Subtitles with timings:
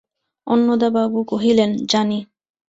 [0.47, 2.19] অন্নদাবাবু কহিলেন, জানি।